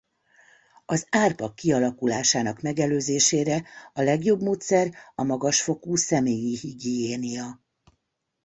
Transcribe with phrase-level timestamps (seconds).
[0.85, 3.63] Az árpa kialakulásának megelőzésére
[3.93, 7.61] a legjobb módszer a magas fokú személyi higiénia.